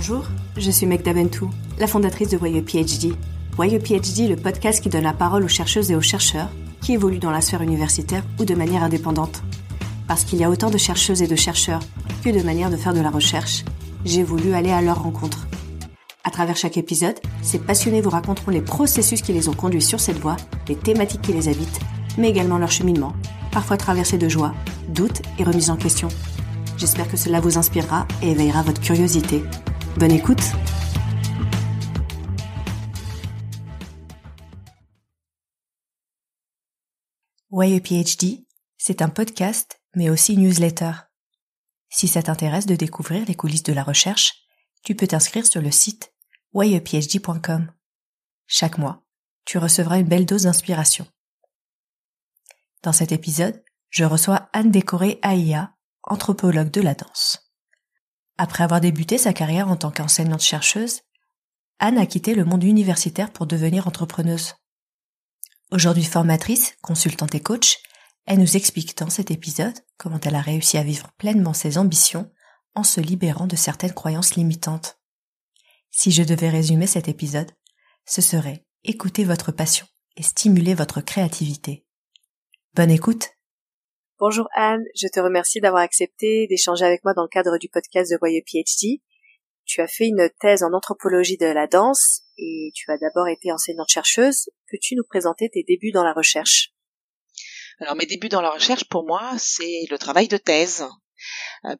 [0.00, 0.24] Bonjour,
[0.56, 3.12] je suis Meg Daventou, la fondatrice de Voyeux PhD.
[3.54, 6.48] Voyeux PhD, le podcast qui donne la parole aux chercheuses et aux chercheurs
[6.80, 9.42] qui évoluent dans la sphère universitaire ou de manière indépendante.
[10.08, 11.82] Parce qu'il y a autant de chercheuses et de chercheurs
[12.24, 13.62] que de manières de faire de la recherche,
[14.06, 15.46] j'ai voulu aller à leur rencontre.
[16.24, 20.00] À travers chaque épisode, ces passionnés vous raconteront les processus qui les ont conduits sur
[20.00, 21.80] cette voie, les thématiques qui les habitent,
[22.16, 23.12] mais également leur cheminement,
[23.52, 24.54] parfois traversé de joie,
[24.88, 26.08] doutes et remises en question.
[26.78, 29.44] J'espère que cela vous inspirera et éveillera votre curiosité.
[29.96, 30.40] Bonne écoute
[37.50, 38.46] Why a PhD,
[38.78, 40.92] c'est un podcast, mais aussi newsletter.
[41.88, 44.44] Si ça t'intéresse de découvrir les coulisses de la recherche,
[44.84, 46.14] tu peux t'inscrire sur le site
[46.54, 47.72] whyaphd.com.
[48.46, 49.04] Chaque mois,
[49.44, 51.06] tu recevras une belle dose d'inspiration.
[52.82, 57.49] Dans cet épisode, je reçois Anne Décoré Aïa, anthropologue de la danse.
[58.42, 61.02] Après avoir débuté sa carrière en tant qu'enseignante chercheuse,
[61.78, 64.54] Anne a quitté le monde universitaire pour devenir entrepreneuse.
[65.72, 67.76] Aujourd'hui formatrice, consultante et coach,
[68.24, 72.32] elle nous explique dans cet épisode comment elle a réussi à vivre pleinement ses ambitions
[72.74, 74.98] en se libérant de certaines croyances limitantes.
[75.90, 77.52] Si je devais résumer cet épisode,
[78.06, 81.84] ce serait écouter votre passion et stimuler votre créativité.
[82.74, 83.32] Bonne écoute
[84.20, 88.12] Bonjour Anne, je te remercie d'avoir accepté d'échanger avec moi dans le cadre du podcast
[88.12, 89.00] de Voyeux PhD.
[89.64, 93.50] Tu as fait une thèse en anthropologie de la danse et tu as d'abord été
[93.50, 94.50] enseignante chercheuse.
[94.70, 96.74] Peux-tu nous présenter tes débuts dans la recherche?
[97.78, 100.84] Alors mes débuts dans la recherche pour moi c'est le travail de thèse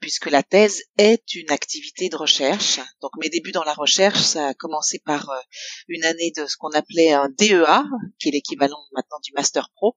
[0.00, 2.80] puisque la thèse est une activité de recherche.
[3.00, 5.41] Donc mes débuts dans la recherche, ça a commencé par euh,
[5.88, 7.84] une année de ce qu'on appelait un DEA,
[8.18, 9.96] qui est l'équivalent maintenant du Master Pro,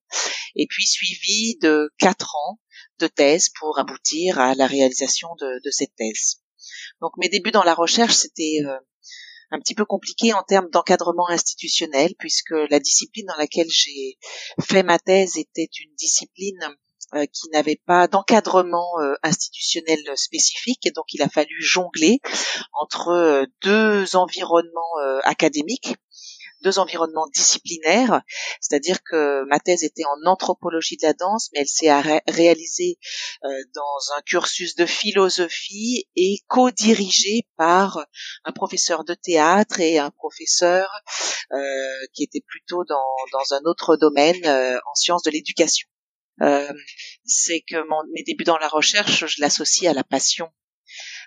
[0.55, 2.59] et puis suivi de quatre ans
[2.99, 6.41] de thèse pour aboutir à la réalisation de, cette thèse.
[7.01, 8.77] Donc mes débuts dans la recherche, c'était euh,
[9.51, 14.17] un petit peu compliqué en termes d'encadrement institutionnel, puisque la discipline dans laquelle j'ai
[14.61, 16.75] fait ma thèse était une discipline
[17.15, 22.19] euh, qui n'avait pas d'encadrement euh, institutionnel spécifique et donc il a fallu jongler
[22.81, 24.71] entre euh, deux environnements
[25.23, 25.95] académiques
[26.63, 28.21] deux environnements disciplinaires,
[28.61, 31.91] c'est-à-dire que ma thèse était en anthropologie de la danse, mais elle s'est
[32.25, 32.97] réalisée
[33.41, 38.05] dans un cursus de philosophie et co-dirigée par
[38.45, 40.89] un professeur de théâtre et un professeur
[42.13, 45.89] qui était plutôt dans, dans un autre domaine en sciences de l'éducation.
[46.41, 46.73] Euh,
[47.25, 50.49] c'est que mon, mes débuts dans la recherche, je l'associe à la passion.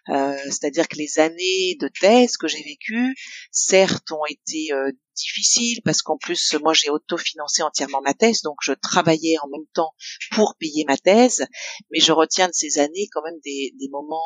[0.09, 3.17] Euh, c'est-à-dire que les années de thèse que j'ai vécues,
[3.51, 8.57] certes, ont été euh, difficiles parce qu'en plus, moi, j'ai autofinancé entièrement ma thèse, donc
[8.63, 9.95] je travaillais en même temps
[10.33, 11.47] pour payer ma thèse,
[11.91, 14.23] mais je retiens de ces années quand même des, des moments,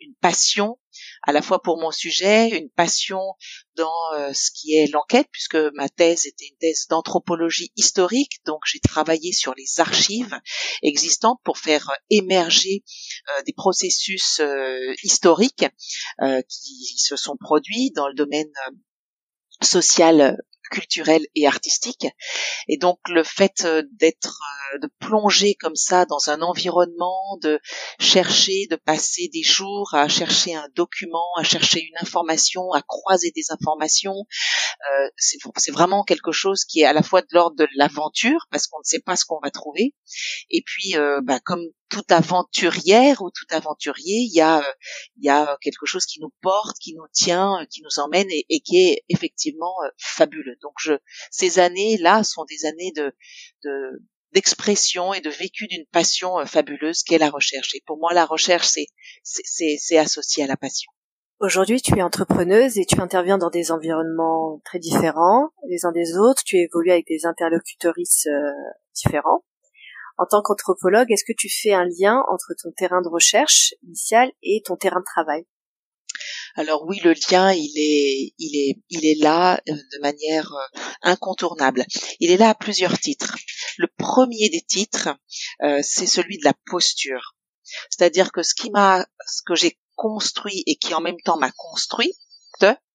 [0.00, 0.78] une, passion
[1.22, 3.20] à la fois pour mon sujet, une passion
[3.74, 8.60] dans euh, ce qui est l'enquête, puisque ma thèse était une thèse d'anthropologie historique, donc
[8.66, 10.38] j'ai travaillé sur les archives
[10.82, 12.84] existantes pour faire émerger
[13.28, 15.66] euh, des processus euh, historiques
[16.48, 18.52] qui se sont produits dans le domaine
[19.60, 20.36] social
[20.72, 22.06] culturel et artistique.
[22.66, 24.40] Et donc le fait euh, d'être,
[24.74, 27.60] euh, de plonger comme ça dans un environnement, de
[28.00, 33.32] chercher, de passer des jours à chercher un document, à chercher une information, à croiser
[33.36, 37.68] des informations, euh, c'est vraiment quelque chose qui est à la fois de l'ordre de
[37.76, 39.94] l'aventure parce qu'on ne sait pas ce qu'on va trouver,
[40.50, 44.64] et puis bah, comme toute aventurière ou tout aventurier, il y a
[45.18, 48.60] il y a quelque chose qui nous porte, qui nous tient, qui nous emmène et,
[48.60, 50.56] qui est effectivement euh, fabuleux.
[50.62, 50.94] Donc je,
[51.30, 53.12] ces années-là sont des années de,
[54.32, 57.74] d'expression et de vécu d'une passion euh, fabuleuse qu'est la recherche.
[57.74, 58.86] Et pour moi, la recherche, c'est,
[59.22, 60.90] c'est, c'est associé à la passion.
[61.40, 66.16] Aujourd'hui, tu es entrepreneuse et tu interviens dans des environnements très différents les uns des
[66.16, 66.42] autres.
[66.44, 68.52] Tu évolues avec des interlocutrices euh,
[68.94, 69.44] différents.
[70.18, 74.30] En tant qu'anthropologue, est-ce que tu fais un lien entre ton terrain de recherche initial
[74.42, 75.46] et ton terrain de travail?
[76.54, 80.80] Alors oui, le lien, il est, il est, il est là euh, de manière euh,
[81.02, 81.84] incontournable.
[82.20, 83.36] Il est là à plusieurs titres.
[83.78, 85.08] Le premier des titres,
[85.62, 87.36] euh, c'est celui de la posture.
[87.90, 91.52] C'est-à-dire que ce qui m'a, ce que j'ai construit et qui en même temps m'a
[91.52, 92.14] construit,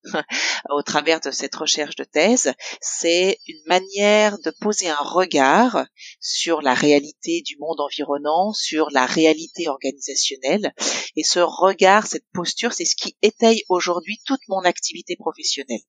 [0.69, 5.85] au travers de cette recherche de thèse, c'est une manière de poser un regard
[6.19, 10.73] sur la réalité du monde environnant, sur la réalité organisationnelle.
[11.15, 15.81] Et ce regard, cette posture, c'est ce qui étaye aujourd'hui toute mon activité professionnelle.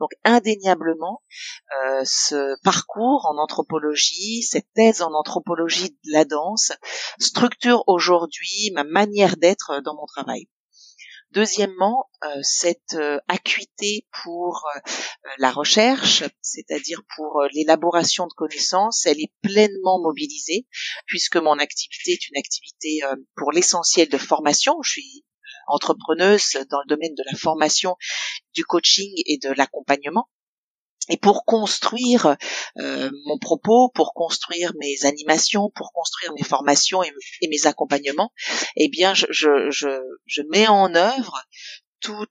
[0.00, 1.22] Donc indéniablement,
[1.76, 6.72] euh, ce parcours en anthropologie, cette thèse en anthropologie de la danse,
[7.18, 10.48] structure aujourd'hui ma manière d'être dans mon travail.
[11.32, 14.66] Deuxièmement, euh, cette euh, acuité pour
[15.38, 20.66] la recherche, c'est-à-dire pour l'élaboration de connaissances, elle est pleinement mobilisée
[21.06, 23.00] puisque mon activité est une activité
[23.36, 24.76] pour l'essentiel de formation.
[24.82, 25.24] Je suis
[25.66, 27.96] entrepreneuse dans le domaine de la formation,
[28.54, 30.28] du coaching et de l'accompagnement.
[31.08, 32.36] Et pour construire
[32.78, 38.32] euh, mon propos, pour construire mes animations, pour construire mes formations et, mes accompagnements,
[38.76, 39.88] eh bien, je, je, je,
[40.26, 41.42] je mets en œuvre
[42.00, 42.30] toute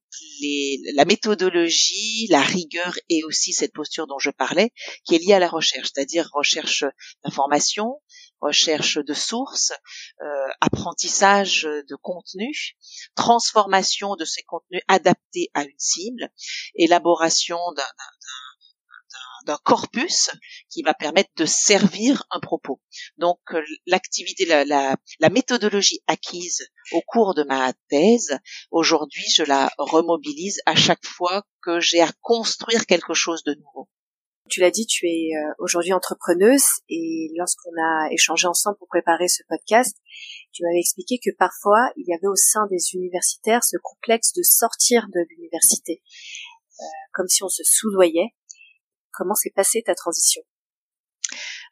[0.95, 4.71] la méthodologie, la rigueur et aussi cette posture dont je parlais,
[5.06, 6.85] qui est liée à la recherche, c'est-à-dire recherche
[7.24, 8.01] d'information,
[8.39, 9.74] recherche de sources,
[10.21, 12.77] euh, apprentissage de contenu,
[13.15, 16.29] transformation de ces contenus adaptés à une cible,
[16.75, 17.83] élaboration d'un
[19.47, 20.29] d'un corpus
[20.69, 22.81] qui va permettre de servir un propos.
[23.17, 28.38] Donc euh, l'activité, la, la, la, méthodologie acquise au cours de ma thèse,
[28.71, 33.89] aujourd'hui je la remobilise à chaque fois que j'ai à construire quelque chose de nouveau.
[34.49, 39.27] Tu l'as dit, tu es euh, aujourd'hui entrepreneuse et lorsqu'on a échangé ensemble pour préparer
[39.27, 39.97] ce podcast,
[40.53, 44.43] tu m'avais expliqué que parfois il y avait au sein des universitaires ce complexe de
[44.43, 46.01] sortir de l'université,
[46.79, 46.83] euh,
[47.13, 48.33] comme si on se soudoyait
[49.17, 50.43] Comment s'est passée ta transition?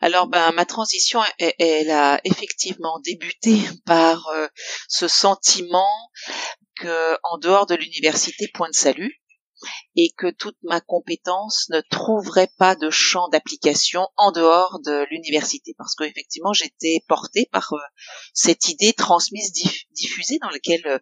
[0.02, 4.48] Alors, ben, ma transition, elle, a effectivement débuté par euh,
[4.90, 6.10] ce sentiment
[6.80, 9.22] que, en dehors de l'université, point de salut,
[9.96, 15.74] et que toute ma compétence ne trouverait pas de champ d'application en dehors de l'université.
[15.78, 17.80] Parce qu'effectivement j'étais portée par euh,
[18.34, 19.54] cette idée transmise
[19.92, 21.00] diffusée dans laquelle euh,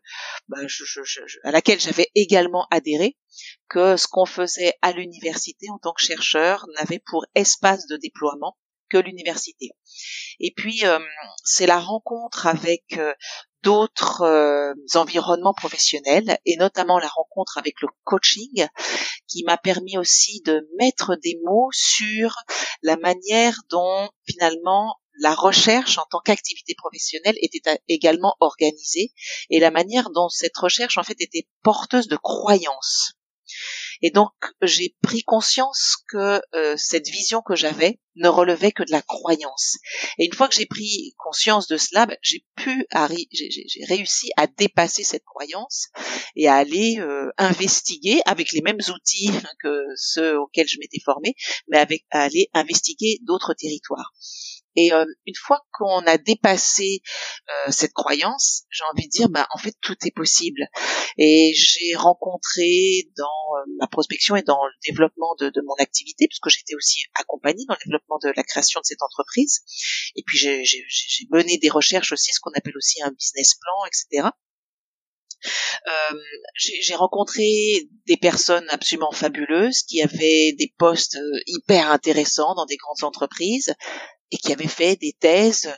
[0.48, 0.68] ben,
[1.44, 3.18] à laquelle j'avais également adhéré
[3.70, 8.58] que ce qu'on faisait à l'université en tant que chercheur n'avait pour espace de déploiement
[8.94, 9.72] que l'université.
[10.40, 11.00] Et puis euh,
[11.44, 13.00] c'est la rencontre avec
[13.64, 18.68] d'autres euh, environnements professionnels et notamment la rencontre avec le coaching
[19.28, 22.36] qui m'a permis aussi de mettre des mots sur
[22.84, 29.14] la manière dont finalement la recherche en tant qu'activité professionnelle était également organisée
[29.50, 33.14] et la manière dont cette recherche en fait était porteuse de croyances.
[34.04, 38.92] Et donc j'ai pris conscience que euh, cette vision que j'avais ne relevait que de
[38.92, 39.78] la croyance.
[40.20, 42.86] Et une fois que j'ai pris conscience de cela, ben, j'ai pu,
[43.32, 45.88] j'ai réussi à dépasser cette croyance
[46.36, 49.32] et à aller euh, investiguer avec les mêmes outils
[49.64, 51.34] que ceux auxquels je m'étais formée,
[51.70, 54.14] mais avec à aller investiguer d'autres territoires.
[54.76, 57.02] Et euh, une fois qu'on a dépassé
[57.50, 60.68] euh, cette croyance, j'ai envie de dire, bah, en fait, tout est possible.
[61.18, 66.28] Et j'ai rencontré dans euh, ma prospection et dans le développement de, de mon activité,
[66.28, 69.62] puisque j'étais aussi accompagnée dans le développement de la création de cette entreprise.
[70.16, 70.64] Et puis j'ai
[71.32, 74.30] mené des recherches aussi, ce qu'on appelle aussi un business plan, etc.
[75.88, 76.20] Euh,
[76.56, 81.18] j'ai rencontré des personnes absolument fabuleuses qui avaient des postes
[81.48, 83.74] hyper intéressants dans des grandes entreprises,
[84.34, 85.72] et qui avait fait des thèses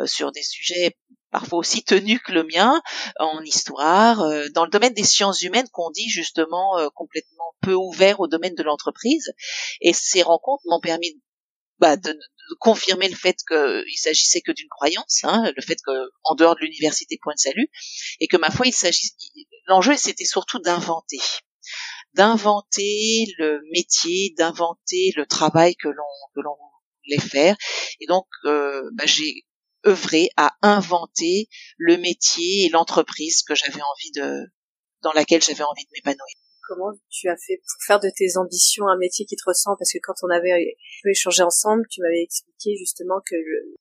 [0.00, 0.96] euh, sur des sujets
[1.30, 2.80] parfois aussi tenus que le mien
[3.18, 7.74] en histoire, euh, dans le domaine des sciences humaines qu'on dit justement euh, complètement peu
[7.74, 9.30] ouvert au domaine de l'entreprise.
[9.82, 11.20] Et ces rencontres m'ont permis
[11.80, 12.18] bah, de,
[12.60, 16.62] confirmer le fait qu'il s'agissait que d'une croyance, hein, le fait que en dehors de
[16.62, 17.68] l'université point de salut,
[18.20, 19.10] et que ma foi, il s'agit,
[19.66, 21.20] l'enjeu c'était surtout d'inventer,
[22.14, 26.56] d'inventer le métier, d'inventer le travail que l'on
[27.08, 27.56] les faire.
[28.00, 29.44] Et donc, euh, bah, j'ai
[29.86, 34.46] œuvré à inventer le métier et l'entreprise que j'avais envie de,
[35.02, 36.34] dans laquelle j'avais envie de m'épanouir.
[36.68, 39.76] Comment tu as fait pour faire de tes ambitions un métier qui te ressemble?
[39.78, 43.36] Parce que quand on avait pu échanger ensemble, tu m'avais expliqué justement que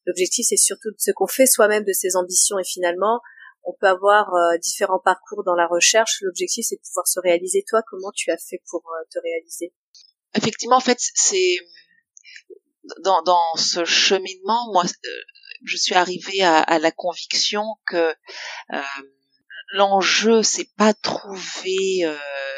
[0.05, 3.19] l'objectif c'est surtout de ce qu'on fait soi-même de ses ambitions et finalement
[3.63, 6.19] on peut avoir euh, différents parcours dans la recherche.
[6.22, 7.65] L'objectif c'est de pouvoir se réaliser.
[7.67, 9.74] Toi, comment tu as fait pour euh, te réaliser?
[10.36, 11.57] Effectivement, en fait, c'est
[13.03, 15.10] dans, dans ce cheminement, moi, euh,
[15.65, 18.15] je suis arrivée à, à la conviction que
[18.74, 18.82] euh,
[19.74, 22.17] l'enjeu c'est pas trouver euh,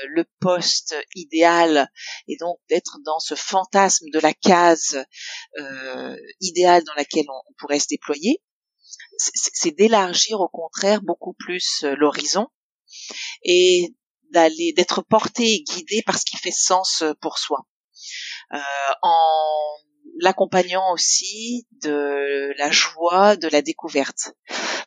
[0.09, 1.89] le poste idéal
[2.27, 5.03] et donc d'être dans ce fantasme de la case
[5.59, 8.41] euh, idéale dans laquelle on, pourrait se déployer.
[9.17, 12.47] C'est d'élargir au contraire beaucoup plus euh, l'horizon
[13.43, 13.95] et
[14.31, 17.65] d'aller d'être porté et guidé par ce qui fait sens pour soi.
[18.53, 18.59] Euh,
[19.01, 19.77] en
[20.19, 24.33] l'accompagnant aussi de la joie de la découverte.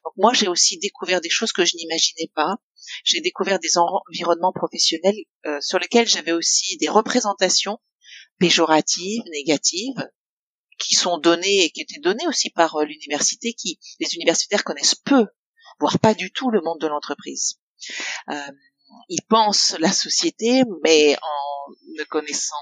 [0.05, 2.57] Donc moi, j'ai aussi découvert des choses que je n'imaginais pas.
[3.05, 7.79] J'ai découvert des environnements professionnels euh, sur lesquels j'avais aussi des représentations
[8.39, 10.09] péjoratives, négatives,
[10.79, 14.97] qui sont données et qui étaient données aussi par euh, l'université, qui les universitaires connaissent
[14.97, 15.27] peu,
[15.79, 17.59] voire pas du tout le monde de l'entreprise.
[19.09, 22.57] ils pensent la société, mais en ne connaissant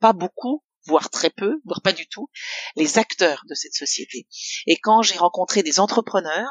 [0.00, 2.28] pas beaucoup voire très peu, voire pas du tout,
[2.76, 4.26] les acteurs de cette société.
[4.66, 6.50] Et quand j'ai rencontré des entrepreneurs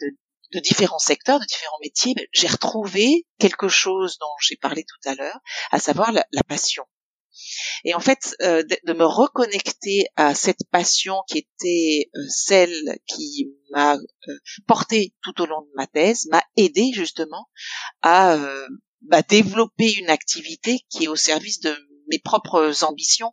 [0.00, 0.16] de,
[0.54, 5.08] de différents secteurs, de différents métiers, ben, j'ai retrouvé quelque chose dont j'ai parlé tout
[5.08, 5.38] à l'heure,
[5.70, 6.84] à savoir la, passion.
[7.84, 13.48] Et en fait, euh, de, me reconnecter à cette passion qui était euh, celle qui
[13.70, 17.48] m'a euh, porté tout au long de ma thèse, m'a aidé justement
[18.02, 18.38] à
[19.02, 21.76] bah, développer une activité qui est au service de
[22.10, 23.32] mes propres ambitions,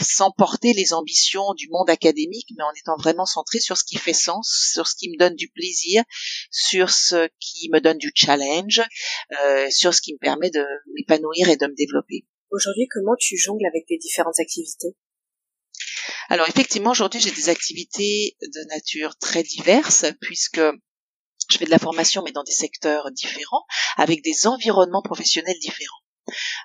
[0.00, 3.96] sans porter les ambitions du monde académique, mais en étant vraiment centré sur ce qui
[3.96, 6.02] fait sens, sur ce qui me donne du plaisir,
[6.50, 8.82] sur ce qui me donne du challenge,
[9.44, 12.26] euh, sur ce qui me permet de m'épanouir et de me développer.
[12.50, 14.96] Aujourd'hui, comment tu jongles avec tes différentes activités?
[16.28, 20.60] Alors effectivement, aujourd'hui, j'ai des activités de nature très diverses puisque
[21.50, 23.64] je fais de la formation mais dans des secteurs différents,
[23.96, 26.03] avec des environnements professionnels différents.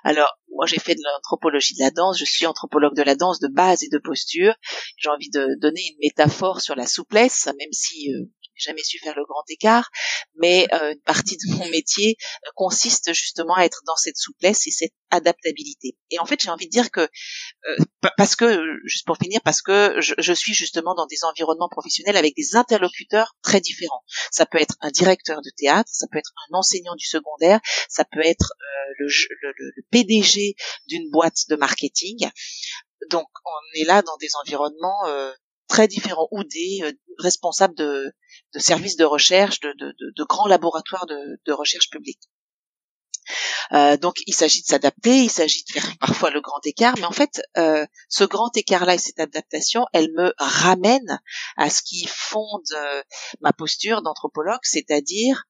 [0.04, 3.40] Alors, moi j'ai fait de l'anthropologie de la danse, je suis anthropologue de la danse
[3.40, 4.54] de base et de posture.
[4.96, 8.24] J'ai envie de donner une métaphore sur la souplesse, même si euh,
[8.60, 9.90] jamais su faire le grand écart,
[10.36, 14.66] mais euh, une partie de mon métier euh, consiste justement à être dans cette souplesse
[14.66, 15.96] et cette adaptabilité.
[16.10, 19.62] Et en fait, j'ai envie de dire que euh, parce que juste pour finir, parce
[19.62, 24.02] que je, je, suis justement dans des environnements professionnels avec des interlocuteurs très différents.
[24.30, 28.04] Ça peut être un directeur de théâtre, ça peut être un enseignant du secondaire, ça
[28.04, 28.52] peut être
[28.98, 30.54] le, le, le PDG
[30.86, 32.30] d'une boîte de marketing.
[33.10, 35.34] Donc, on est là dans des environnements
[35.70, 38.12] très différents ou des euh, responsables de,
[38.54, 42.20] de, services de recherche, de, grands laboratoires de, recherche publique.
[43.72, 47.04] Euh, donc il s'agit de s'adapter, il s'agit de faire parfois le grand écart, mais
[47.04, 51.20] en fait euh, ce grand écart-là et cette adaptation, elle me ramène
[51.56, 53.02] à ce qui fonde euh,
[53.40, 55.44] ma posture d'anthropologue, c'est-à-dire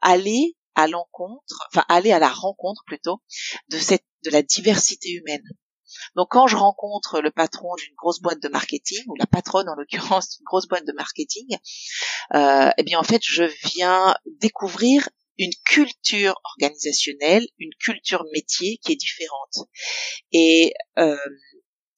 [0.00, 3.22] aller à l'encontre, enfin aller à la rencontre plutôt
[3.68, 5.44] de la diversité humaine.
[6.16, 9.74] Donc quand je rencontre le patron d'une grosse boîte de marketing, ou la patronne en
[9.74, 11.56] l'occurrence d'une grosse boîte de marketing,
[12.34, 18.92] euh, eh bien en fait je viens découvrir une culture organisationnelle, une culture métier qui
[18.92, 19.68] est différente.
[20.32, 21.16] Et euh,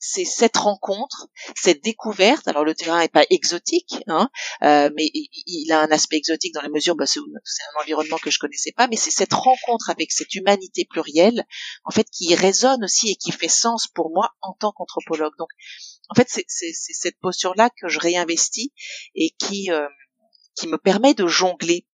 [0.05, 2.49] c'est cette rencontre, cette découverte.
[2.49, 4.29] Alors le terrain n'est pas exotique, hein,
[4.65, 8.31] euh, mais il, a un aspect exotique dans la mesure, bah, c'est un environnement que
[8.31, 11.47] je connaissais pas, mais c'est cette rencontre avec cette humanité plurielle,
[11.85, 15.35] en fait, qui résonne aussi et qui fait sens pour moi en tant qu'anthropologue.
[15.39, 15.49] Donc,
[16.09, 18.73] en fait, c'est cette posture-là que je réinvestis
[19.15, 19.87] et qui euh,
[20.57, 21.87] qui me permet de jongler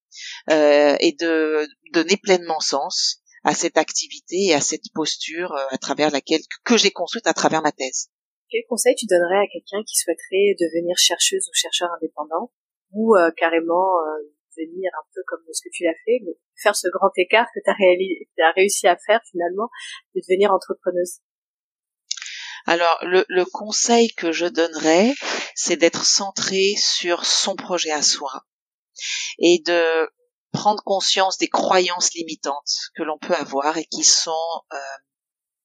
[0.50, 5.78] euh, et de donner pleinement sens à cette activité et à cette posture euh, à
[5.78, 8.10] travers laquelle que j'ai construite à travers ma thèse.
[8.50, 12.52] Quel conseil tu donnerais à quelqu'un qui souhaiterait devenir chercheuse ou chercheur indépendant
[12.92, 16.20] ou euh, carrément euh, devenir un peu comme ce que tu l'as fait,
[16.62, 19.70] faire ce grand écart que tu as, as, réussi à faire finalement,
[20.14, 21.20] de devenir entrepreneuse?
[22.66, 25.14] Alors, le, le, conseil que je donnerais,
[25.54, 28.44] c'est d'être centré sur son projet à soi
[29.38, 30.06] et de
[30.52, 34.32] prendre conscience des croyances limitantes que l'on peut avoir et qui sont
[34.72, 34.76] euh,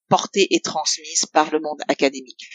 [0.10, 2.48] portées et transmises par le monde académique.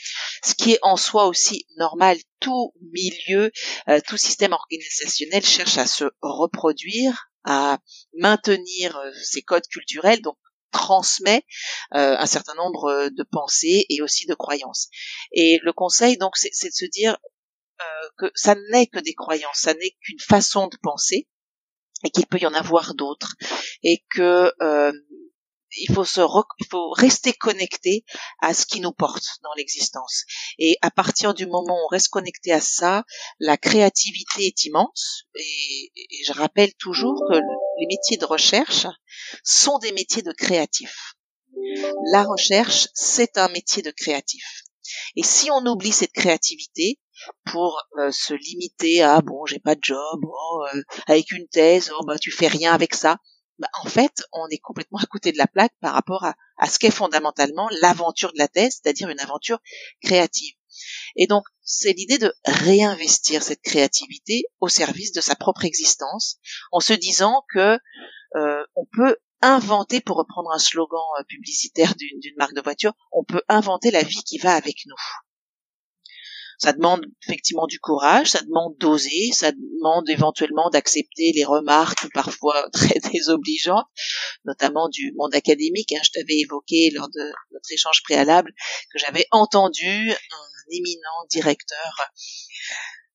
[0.45, 3.51] Ce qui est en soi aussi normal, tout milieu,
[3.89, 7.79] euh, tout système organisationnel cherche à se reproduire, à
[8.17, 10.37] maintenir euh, ses codes culturels, donc
[10.71, 11.45] transmet
[11.93, 14.91] un certain nombre de pensées et aussi de croyances.
[15.33, 17.17] Et le conseil, donc, c'est de se dire
[18.19, 21.27] que ça n'est que des croyances, ça n'est qu'une façon de penser,
[22.05, 23.35] et qu'il peut y en avoir d'autres
[23.83, 24.93] et que euh,
[25.77, 28.05] il faut se il faut rester connecté
[28.41, 30.25] à ce qui nous porte dans l'existence.
[30.59, 33.05] Et à partir du moment où on reste connecté à ça
[33.39, 38.87] la créativité est immense et, et je rappelle toujours que les métiers de recherche
[39.45, 41.15] sont des métiers de créatifs.
[42.13, 44.63] La recherche c'est un métier de créatif
[45.17, 46.99] et si on oublie cette créativité
[47.45, 51.91] pour euh, se limiter à bon j'ai pas de job oh, euh, avec une thèse
[51.99, 53.19] oh bah tu fais rien avec ça
[53.59, 56.35] bah, en fait on est complètement à côté de la plaque par rapport à,
[56.69, 59.59] ce qu'est fondamentalement l'aventure de la thèse c'est-à-dire une aventure
[60.03, 60.55] créative.
[61.17, 66.39] Et donc c'est l'idée de réinvestir cette créativité au service de sa propre existence
[66.73, 67.79] en se disant que
[68.37, 73.43] euh, on peut inventer, pour reprendre un slogan publicitaire d'une marque de voiture, on peut
[73.49, 74.97] inventer la vie qui va avec nous.
[76.59, 82.69] Ça demande effectivement du courage, ça demande d'oser, ça demande éventuellement d'accepter les remarques parfois
[82.73, 83.87] très désobligeantes,
[84.45, 85.93] notamment du monde académique.
[85.93, 86.01] Hein.
[86.03, 88.53] Je t'avais évoqué lors de notre échange préalable
[88.93, 92.05] que j'avais entendu un éminent directeur euh,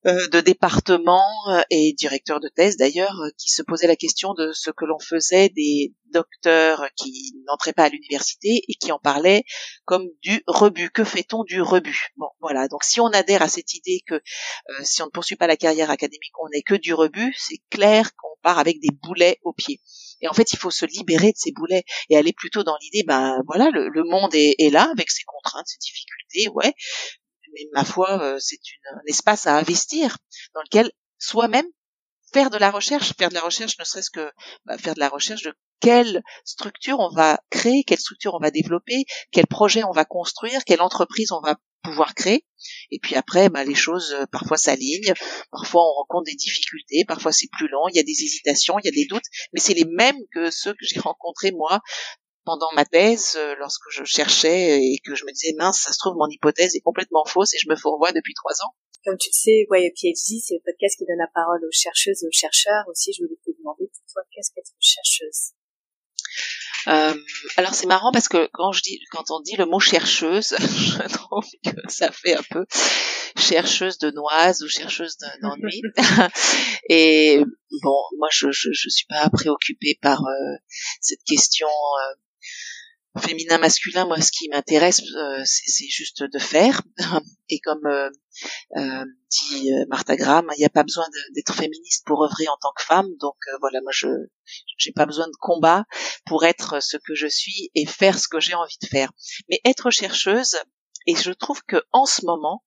[0.06, 4.52] de départements euh, et directeurs de thèse d'ailleurs euh, qui se posaient la question de
[4.52, 9.44] ce que l'on faisait des docteurs qui n'entraient pas à l'université et qui en parlaient
[9.86, 10.90] comme du rebut.
[10.90, 12.10] Que fait-on du rebut?
[12.18, 12.68] Bon, voilà.
[12.68, 14.22] Donc si on adhère à cette idée que
[14.84, 18.16] si on ne poursuit pas la carrière académique, on n'est que du rebut, c'est clair
[18.16, 19.82] qu'on part avec des boulets aux pieds.
[20.22, 23.04] Et en fait, il faut se libérer de ces boulets et aller plutôt dans l'idée,
[23.08, 26.74] ben voilà, le, monde est, est, là avec ses contraintes, ses difficultés, ouais
[27.54, 28.60] mais ma foi, euh, c'est
[28.92, 30.18] un espace à investir
[30.54, 31.68] dans lequel soi-même
[32.34, 34.32] faire de la recherche, faire de la recherche, ne serait-ce que
[34.66, 38.52] bah, faire de la recherche de quelle structure on va créer, quelle structure on va
[38.52, 42.46] développer, quel projet on va construire, quelle entreprise on va pouvoir créer.
[42.92, 45.14] Et puis après, bah, les choses euh, parfois s'alignent,
[45.52, 48.86] parfois on rencontre des difficultés, parfois c'est plus long, il y a des hésitations, il
[48.86, 51.82] y a des doutes, mais c'est les mêmes que ceux que j'ai rencontrés moi
[52.46, 55.98] pendant ma thèse, euh, lorsque je cherchais et que je me disais mince, ça se
[55.98, 58.76] trouve mon hypothèse est complètement fausse et je me fourvoie depuis trois ans.
[59.06, 61.72] Comme tu le sais, Why a PhD, c'est le podcast qui donne la parole aux
[61.72, 62.86] chercheuses et aux chercheurs.
[62.88, 65.52] Aussi, je voulais te demander pour toi, qu'est-ce qu'être chercheuse?
[66.88, 67.14] Euh,
[67.56, 71.14] alors c'est marrant parce que quand je dis, quand on dit le mot chercheuse, je
[71.14, 72.66] trouve que ça fait un peu
[73.38, 75.82] chercheuse de noises ou chercheuse d'ennui.
[76.90, 77.40] et
[77.84, 80.56] bon, moi je, je, je suis pas préoccupée par euh,
[81.00, 82.16] cette question euh,
[83.20, 86.82] féminin masculin moi ce qui m'intéresse euh, c'est juste de faire.
[87.50, 88.10] Et comme euh,
[88.78, 92.72] euh, dit Martha Graham il n'y a pas besoin d'être féministe pour œuvrer en tant
[92.76, 93.08] que femme.
[93.20, 94.08] Donc voilà moi je
[94.78, 95.86] j'ai pas besoin de combat
[96.26, 99.12] pour être ce que je suis et faire ce que j'ai envie de faire.
[99.50, 100.58] Mais être chercheuse
[101.06, 102.64] et je trouve que en ce moment,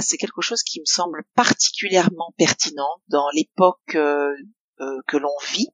[0.00, 5.68] c'est quelque chose qui me semble particulièrement pertinent dans l'époque que l'on vit,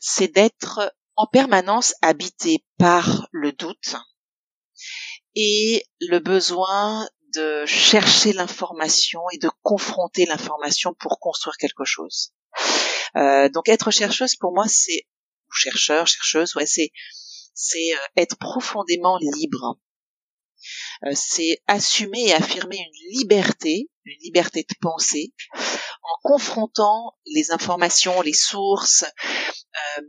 [0.00, 3.96] c'est d'être en permanence habité par le doute
[5.34, 12.32] et le besoin de chercher l'information et de confronter l'information pour construire quelque chose.
[13.16, 15.06] Euh, donc être chercheuse pour moi c'est
[15.50, 16.92] chercheur chercheuse ouais c'est
[17.54, 19.78] c'est euh, être profondément libre.
[21.06, 28.20] Euh, c'est assumer et affirmer une liberté, une liberté de penser, en confrontant les informations,
[28.22, 30.02] les sources, euh,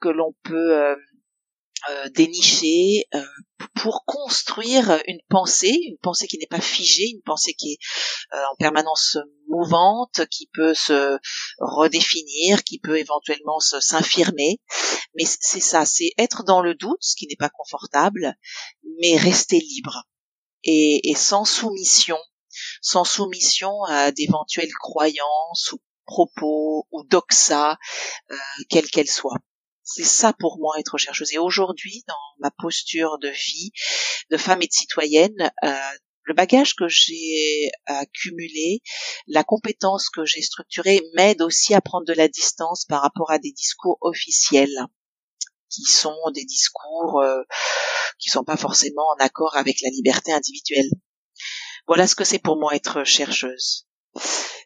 [0.00, 0.96] que l'on peut euh,
[1.90, 3.22] euh, dénicher euh,
[3.74, 7.78] pour construire une pensée, une pensée qui n'est pas figée, une pensée qui est
[8.52, 9.16] en permanence
[9.48, 11.18] mouvante, qui peut se
[11.58, 14.60] redéfinir, qui peut éventuellement s'infirmer.
[15.16, 18.34] Mais c'est ça, c'est être dans le doute, ce qui n'est pas confortable,
[19.00, 20.04] mais rester libre
[20.64, 22.18] et, et sans soumission,
[22.82, 27.78] sans soumission à d'éventuelles croyances ou propos ou doxa,
[28.30, 28.36] euh,
[28.68, 29.38] quelles qu'elles soient.
[29.92, 31.32] C'est ça pour moi être chercheuse.
[31.32, 33.72] Et aujourd'hui, dans ma posture de vie,
[34.30, 35.74] de femme et de citoyenne, euh,
[36.24, 38.82] le bagage que j'ai accumulé,
[39.26, 43.40] la compétence que j'ai structurée m'aide aussi à prendre de la distance par rapport à
[43.40, 44.86] des discours officiels
[45.70, 47.42] qui sont des discours euh,
[48.20, 50.90] qui sont pas forcément en accord avec la liberté individuelle.
[51.88, 53.88] Voilà ce que c'est pour moi être chercheuse.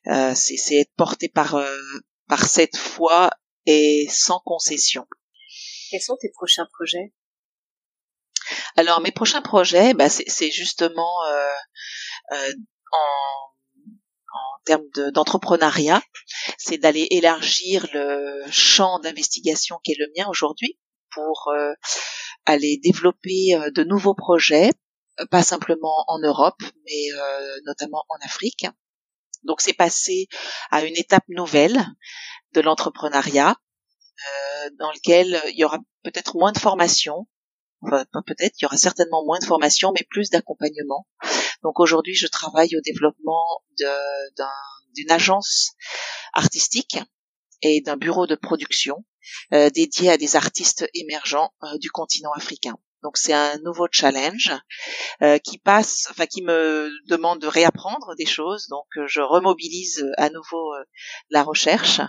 [0.07, 1.79] Euh, c'est être portée par euh,
[2.29, 3.31] par cette foi
[3.66, 5.07] et sans concession.
[5.90, 7.12] Quels sont tes prochains projets?
[8.77, 11.48] Alors mes prochains projets, bah, c'est justement euh,
[12.33, 12.53] euh,
[12.92, 13.48] en,
[14.33, 16.03] en termes d'entrepreneuriat,
[16.59, 20.79] c'est d'aller élargir le champ d'investigation qui est le mien aujourd'hui
[21.12, 21.72] pour euh,
[22.46, 24.70] aller développer de nouveaux projets,
[25.31, 27.07] pas simplement en Europe, mais
[27.64, 28.66] notamment en Afrique.
[29.44, 30.28] Donc c'est passer
[30.70, 31.87] à une étape nouvelle
[32.52, 33.57] de l'entrepreneuriat
[34.26, 37.26] euh, dans lequel il y aura peut-être moins de formation,
[37.83, 41.07] enfin pas peut-être, il y aura certainement moins de formation, mais plus d'accompagnement.
[41.62, 43.44] Donc aujourd'hui, je travaille au développement
[43.76, 45.72] d'une agence
[46.33, 46.98] artistique
[47.62, 49.04] et d'un bureau de production
[49.52, 52.76] euh, dédié à des artistes émergents euh, du continent africain.
[53.05, 54.53] Donc c'est un nouveau challenge
[55.23, 58.67] euh, qui passe, enfin qui me demande de réapprendre des choses.
[58.69, 60.75] Donc je remobilise à nouveau
[61.31, 62.01] la recherche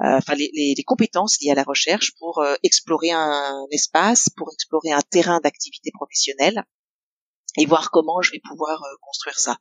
[0.00, 4.90] euh, enfin les, compétences liées à la recherche pour euh, explorer un espace, pour explorer
[4.90, 6.64] un terrain d'activité professionnelle
[7.56, 9.58] et voir comment je vais pouvoir euh, construire ça.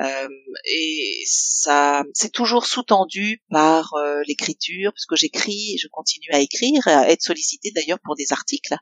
[0.00, 0.28] Euh,
[0.64, 3.92] et ça, c'est toujours sous-tendu par
[4.26, 8.76] l'écriture, parce que j'écris, je continue à écrire, à être sollicitée d'ailleurs pour des articles.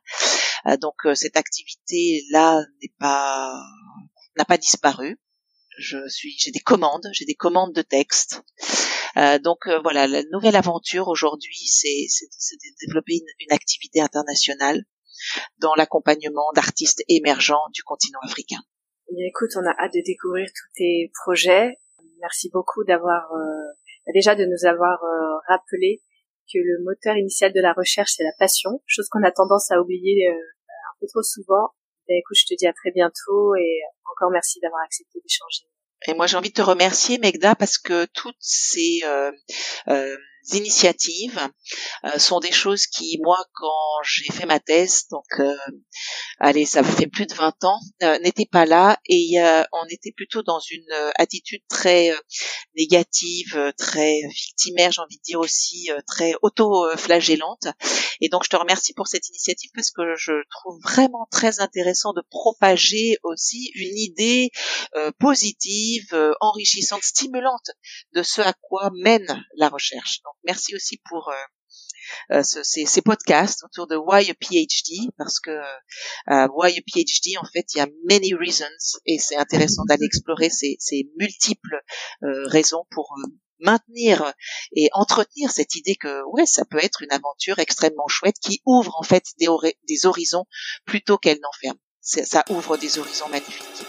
[0.81, 3.53] donc cette activité-là n'est pas
[4.37, 5.19] n'a pas disparu.
[5.79, 8.43] Je suis, j'ai des commandes, j'ai des commandes de textes.
[9.17, 14.85] Euh, donc euh, voilà, la nouvelle aventure aujourd'hui, c'est, de développer une, activité internationale
[15.59, 18.61] dans l'accompagnement d'artistes émergents du continent africain.
[19.11, 21.77] Eh écoute, on a hâte de découvrir tous tes projets.
[22.21, 23.31] merci beaucoup d'avoir
[24.13, 24.99] déjà de nous avoir
[25.49, 26.03] rappelé
[26.53, 29.81] que le moteur initial de la recherche c'est la passion, chose qu'on a tendance à
[29.81, 31.71] oublier un peu trop souvent.
[32.09, 35.69] Ben, écoute, je te dis à très bientôt et encore merci d'avoir accepté d'échanger.
[36.07, 39.33] Et moi, j'ai envie de te remercier, Megda, parce que toutes ces euh,
[39.89, 40.17] euh,
[40.55, 41.41] initiatives
[42.05, 45.57] euh, sont des choses qui, moi, quand j'ai fait ma thèse, donc euh,
[46.39, 49.37] allez, ça fait plus de 20 ans, euh, n'étaient pas là et
[49.73, 52.11] on était plutôt dans une attitude très
[52.77, 57.67] négative, très victimaire, j'ai envie de dire aussi, très auto-flagellante.
[58.21, 62.13] Et donc, je te remercie pour cette initiative parce que je trouve vraiment très intéressant
[62.13, 64.51] de propager aussi une idée
[65.19, 67.71] positive, enrichissante, stimulante
[68.15, 70.21] de ce à quoi mène la recherche.
[70.45, 71.35] Merci aussi pour euh,
[72.33, 77.37] euh ces, ces, podcasts autour de Why a PhD parce que euh, Why a PhD
[77.41, 78.65] en fait il y a many reasons
[79.07, 81.81] et c'est intéressant d'aller explorer ces, ces multiples
[82.23, 84.33] euh, raisons pour euh, maintenir
[84.73, 88.95] et entretenir cette idée que ouais ça peut être une aventure extrêmement chouette qui ouvre
[88.99, 89.49] en fait des,
[89.89, 90.45] des horizons
[90.85, 91.79] plutôt qu'elle n'enferme.
[92.01, 93.87] Ça ouvre des horizons magnifiques.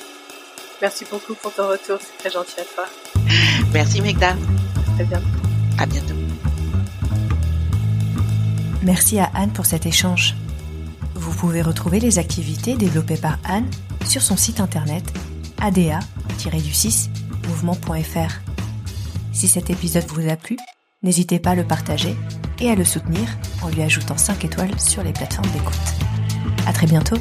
[0.82, 2.88] Merci beaucoup pour ton retour c'est très gentil à toi.
[3.74, 4.36] Merci Megda
[4.96, 5.22] très bien
[5.78, 6.19] à bientôt
[8.84, 10.36] Merci à Anne pour cet échange.
[11.16, 13.70] Vous pouvez retrouver les activités développées par Anne
[14.06, 15.04] sur son site internet
[15.60, 17.10] ada-du6
[17.48, 18.40] mouvement.fr.
[19.34, 20.58] Si cet épisode vous a plu,
[21.04, 22.16] n'hésitez pas à le partager
[22.60, 23.28] et à le soutenir
[23.62, 25.76] en lui ajoutant 5 étoiles sur les plateformes d'écoute.
[26.66, 27.18] À très bientôt!